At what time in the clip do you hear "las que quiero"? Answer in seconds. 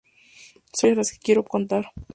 0.97-1.43